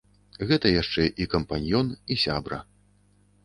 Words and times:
Гэта 0.51 0.71
яшчэ 0.75 1.03
і 1.25 1.29
кампаньён, 1.35 1.95
і 2.15 2.21
сябра. 2.25 2.59